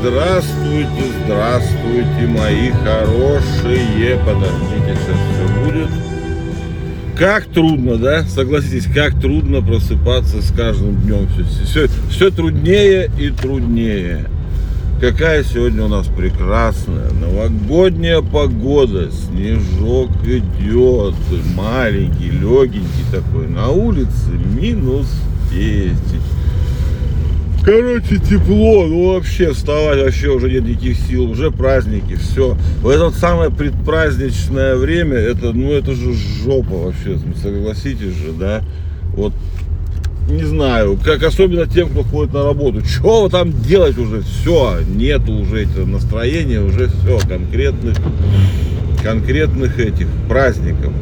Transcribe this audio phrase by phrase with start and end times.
[0.00, 4.16] Здравствуйте, здравствуйте, мои хорошие.
[4.26, 5.88] Подождите, сейчас все будет.
[7.16, 8.24] Как трудно, да?
[8.24, 11.28] Согласитесь, как трудно просыпаться с каждым днем.
[11.28, 14.26] Все, все, все труднее и труднее.
[15.00, 19.10] Какая сегодня у нас прекрасная новогодняя погода.
[19.12, 21.14] Снежок идет,
[21.54, 23.46] маленький, легенький такой.
[23.46, 25.06] На улице минус
[25.52, 25.94] 10.
[27.62, 32.56] Короче, тепло, ну вообще вставать вообще уже нет никаких сил, уже праздники, все.
[32.80, 38.62] В это самое предпраздничное время, это, ну это же жопа вообще, согласитесь же, да?
[39.14, 39.34] Вот,
[40.30, 42.82] не знаю, как особенно тем, кто ходит на работу.
[42.82, 44.22] Что там делать уже?
[44.22, 47.98] Все, нету уже этого настроения, уже все, конкретных,
[49.02, 50.94] конкретных этих праздников.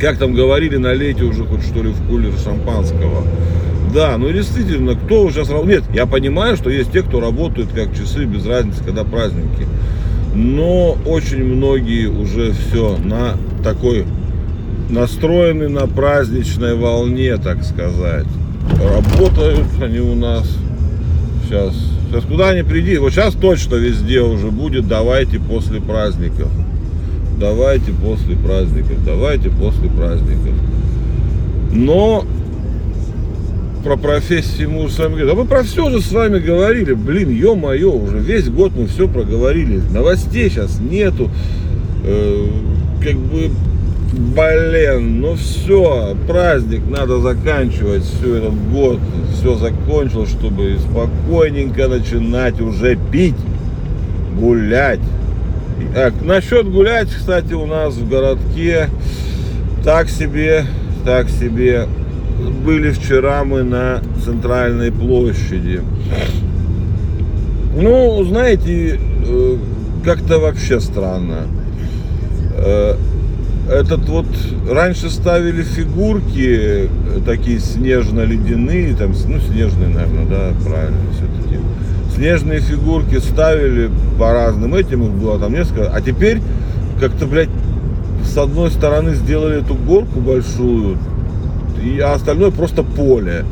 [0.00, 3.24] Как там говорили, налейте уже хоть что ли в кулер шампанского.
[3.92, 5.64] Да, ну действительно, кто сразу...
[5.64, 9.66] Нет, я понимаю, что есть те, кто работают как часы, без разницы, когда праздники.
[10.34, 14.04] Но очень многие уже все на такой
[14.88, 18.26] настроены на праздничной волне, так сказать.
[18.82, 20.48] Работают они у нас
[21.44, 21.74] сейчас.
[22.08, 26.48] Сейчас куда ни приди, вот сейчас точно везде уже будет, давайте после праздников.
[27.38, 30.54] Давайте после праздников, давайте после праздников.
[31.72, 32.24] Но
[33.84, 35.30] про профессии мы уже с вами говорили.
[35.30, 36.94] А мы про все же с вами говорили.
[36.94, 39.80] Блин, ё-моё, уже весь год мы все проговорили.
[39.92, 41.30] Новостей сейчас нету.
[42.04, 42.46] Э,
[43.02, 43.50] как бы,
[44.34, 48.02] блин, ну все, праздник надо заканчивать.
[48.02, 48.98] Все этот год,
[49.34, 53.36] все закончилось, чтобы спокойненько начинать уже пить,
[54.36, 55.00] гулять.
[55.94, 58.88] А, насчет гулять, кстати, у нас в городке
[59.84, 60.64] так себе,
[61.04, 61.86] так себе
[62.64, 65.82] были вчера мы на центральной площади.
[67.74, 69.56] Ну, знаете, э,
[70.04, 71.46] как-то вообще странно.
[72.56, 72.94] Э,
[73.70, 74.26] этот вот
[74.68, 76.88] раньше ставили фигурки э,
[77.24, 81.60] такие снежно-ледяные, там, ну, снежные, наверное, да, правильно, все-таки.
[82.18, 86.40] Снежные фигурки ставили по разным этим, их было там несколько, а теперь
[86.98, 87.48] как-то, блядь,
[88.24, 90.98] с одной стороны сделали эту горку большую,
[91.80, 93.44] и, а остальное просто поле.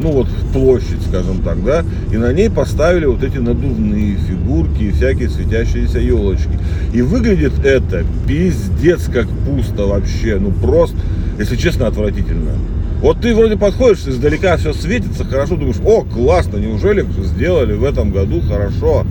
[0.00, 4.90] Ну вот площадь, скажем так, да, и на ней поставили вот эти надувные фигурки и
[4.90, 6.58] всякие светящиеся елочки.
[6.92, 10.96] И выглядит это пиздец как пусто вообще, ну просто,
[11.38, 12.54] если честно, отвратительно.
[13.00, 18.10] Вот ты вроде подходишь, издалека все светится, хорошо, думаешь, о, классно, неужели сделали в этом
[18.10, 19.06] году хорошо.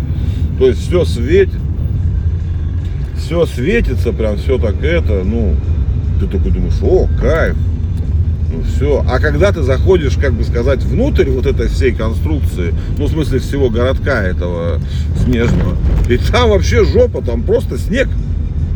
[0.60, 1.60] То есть все светит,
[3.18, 5.56] все светится, прям все так это, ну,
[6.20, 7.56] ты такой думаешь, о, кайф.
[8.52, 9.06] Ну все.
[9.08, 13.40] А когда ты заходишь, как бы сказать, внутрь вот этой всей конструкции, ну в смысле
[13.40, 14.80] всего городка этого
[15.24, 15.78] снежного,
[16.10, 18.08] и там вообще жопа, там просто снег.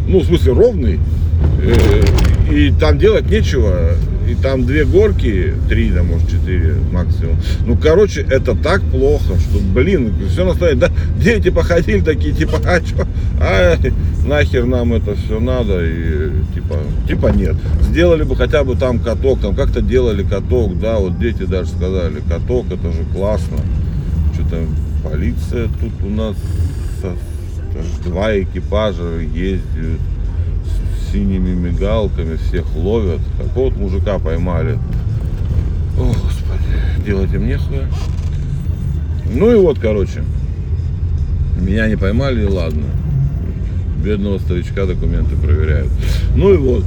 [0.07, 0.99] Ну, в смысле, ровный.
[1.61, 3.95] Э, и там делать нечего.
[4.29, 7.37] И там две горки, три, да, может, четыре максимум.
[7.65, 10.87] Ну, короче, это так плохо, что, блин, все настроение.
[10.87, 13.07] Да, дети походили такие, типа, а что?
[13.39, 13.77] А,
[14.25, 15.85] нахер нам это все надо?
[15.85, 17.55] И, типа, типа нет.
[17.81, 22.21] Сделали бы хотя бы там каток, там как-то делали каток, да, вот дети даже сказали,
[22.27, 23.57] каток, это же классно.
[24.33, 24.63] Что-то
[25.03, 26.35] полиция тут у нас
[28.05, 29.99] два экипажа ездят
[31.11, 33.19] синими мигалками, всех ловят.
[33.37, 34.77] Какого-то мужика поймали.
[35.97, 37.87] О, господи, делать им нехуя.
[39.31, 40.23] Ну и вот, короче,
[41.59, 42.83] меня не поймали, и ладно.
[44.03, 45.89] Бедного старичка документы проверяют.
[46.35, 46.83] Ну и вот,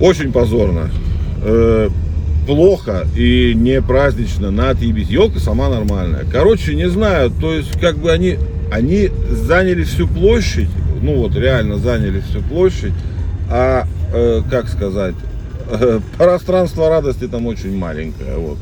[0.00, 0.90] очень позорно.
[1.42, 1.88] Э,
[2.46, 5.08] плохо и не празднично, на отъебись.
[5.08, 6.24] Елка сама нормальная.
[6.30, 8.36] Короче, не знаю, то есть как бы они,
[8.70, 10.68] они заняли всю площадь,
[11.00, 12.92] ну вот реально заняли всю площадь,
[13.50, 15.16] а э, как сказать,
[15.70, 18.58] э, пространство радости там очень маленькое, вот.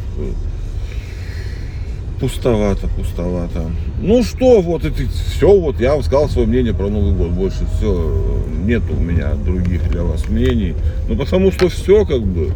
[2.21, 3.71] Пустовато, пустовато.
[4.01, 7.31] Ну что, вот это все, вот я вам сказал свое мнение про Новый год.
[7.31, 10.75] Больше все, нет у меня других для вас мнений.
[11.09, 12.51] Ну потому что все как бы,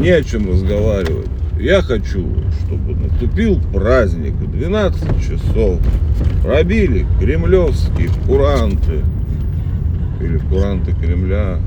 [0.00, 1.28] не о чем разговаривать.
[1.60, 2.26] Я хочу,
[2.64, 5.78] чтобы наступил праздник, 12 часов,
[6.42, 9.04] пробили кремлевские куранты,
[10.20, 11.58] или куранты Кремля.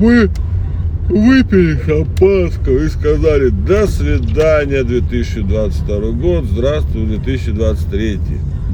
[0.00, 0.30] Мы
[1.08, 8.18] выпили шампанского и сказали до свидания 2022 год, здравствуй 2023.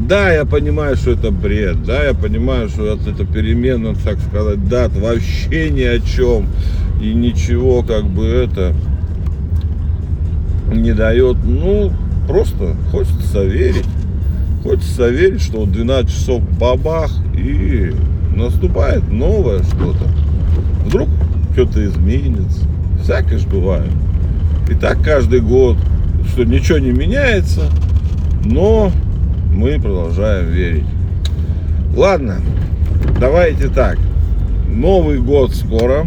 [0.07, 4.69] Да, я понимаю, что это бред, да, я понимаю, что это, это перемена, так сказать,
[4.69, 6.47] дат вообще ни о чем
[7.01, 8.75] и ничего как бы это
[10.71, 11.37] не дает.
[11.45, 11.93] Ну,
[12.29, 13.87] просто хочется верить.
[14.63, 17.93] Хочется верить, что вот 12 часов бабах и
[18.37, 20.05] наступает новое что-то.
[20.85, 21.09] Вдруг
[21.53, 22.61] что-то изменится.
[23.03, 23.91] Всякое же бывает.
[24.71, 25.77] И так каждый год,
[26.33, 27.63] что ничего не меняется,
[28.45, 28.93] но
[29.53, 30.87] мы продолжаем верить.
[31.97, 32.37] Ладно,
[33.19, 33.99] давайте так.
[34.69, 36.07] Новый год скоро.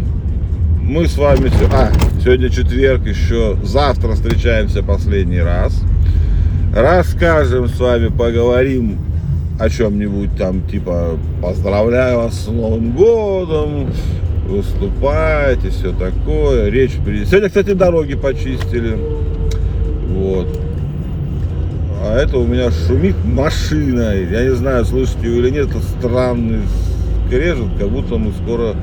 [0.82, 1.50] Мы с вами...
[1.72, 1.90] А,
[2.22, 5.82] сегодня четверг, еще завтра встречаемся последний раз.
[6.74, 8.98] Расскажем с вами, поговорим
[9.60, 13.88] о чем-нибудь там, типа, поздравляю вас с Новым годом,
[14.48, 16.70] выступать и все такое.
[16.70, 17.26] Речь при...
[17.26, 18.96] Сегодня, кстати, дороги почистили.
[20.08, 20.48] Вот.
[22.02, 24.14] А это у меня шумит машина.
[24.14, 26.60] Я не знаю, слышите вы или нет, это странный
[27.26, 28.74] скрежет, как будто мы скоро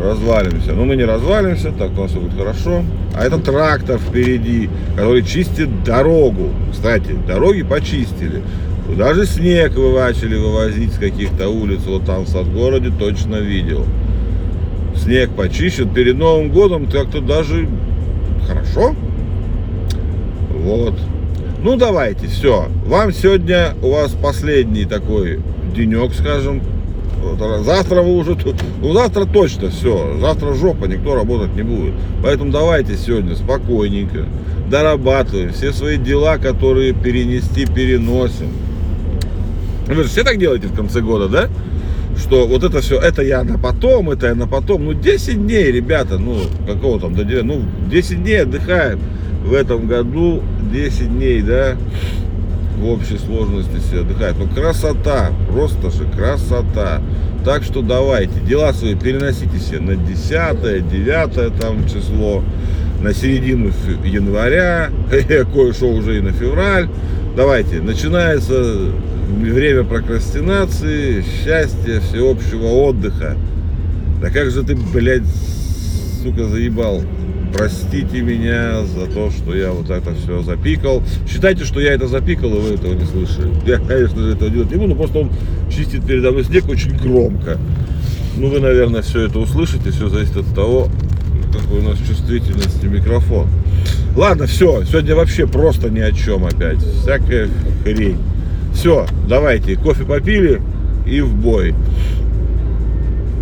[0.00, 0.72] развалимся.
[0.72, 2.84] Но мы не развалимся, так у нас все будет хорошо.
[3.12, 6.50] А это трактор впереди, который чистит дорогу.
[6.70, 8.42] Кстати, дороги почистили.
[8.94, 13.84] Даже снег вы вывозить с каких-то улиц, вот там в Садгороде точно видел.
[14.96, 15.88] Снег почищен.
[15.92, 17.68] Перед Новым годом как-то даже
[18.46, 18.94] хорошо.
[20.50, 20.94] Вот.
[21.62, 22.68] Ну давайте, все.
[22.86, 25.40] Вам сегодня у вас последний такой
[25.74, 26.62] денек, скажем.
[27.64, 28.36] Завтра вы уже
[28.80, 31.94] ну завтра точно все, завтра жопа, никто работать не будет.
[32.22, 34.26] Поэтому давайте сегодня спокойненько
[34.70, 38.50] дорабатываем все свои дела, которые перенести переносим.
[39.86, 41.48] Вы же все так делаете в конце года, да?
[42.18, 44.84] Что вот это все, это я на потом, это я на потом.
[44.84, 49.00] Ну 10 дней, ребята, ну какого там, до 9, ну 10 дней отдыхаем
[49.44, 50.42] в этом году
[50.72, 51.76] 10 дней, да,
[52.78, 54.36] в общей сложности все отдыхает.
[54.38, 57.00] Ну, красота, просто же красота.
[57.44, 62.42] Так что давайте, дела свои переносите себе на 10 9 там число,
[63.00, 63.70] на середину
[64.04, 64.90] января,
[65.54, 66.88] кое-что уже и на февраль.
[67.36, 68.90] Давайте, начинается
[69.26, 73.36] время прокрастинации, счастья, всеобщего отдыха.
[74.20, 75.22] Да как же ты, блядь,
[76.22, 77.02] сука, заебал
[77.56, 81.02] простите меня за то, что я вот это все запикал.
[81.30, 83.50] Считайте, что я это запикал, и вы этого не слышали.
[83.66, 85.30] Я, конечно же, этого делать не буду, просто он
[85.70, 87.58] чистит передо мной снег очень громко.
[88.36, 90.88] Ну, вы, наверное, все это услышите, все зависит от того,
[91.52, 93.48] какой у нас чувствительности микрофон.
[94.14, 96.78] Ладно, все, сегодня вообще просто ни о чем опять.
[96.78, 97.48] Всякая
[97.82, 98.18] хрень.
[98.76, 100.60] Все, давайте, кофе попили
[101.06, 101.74] и в бой.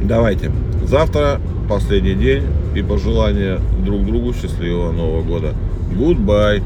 [0.04, 0.52] Давайте.
[0.86, 2.44] Завтра последний день
[2.76, 5.54] и пожелания друг другу счастливого Нового года.
[5.92, 6.62] Goodbye.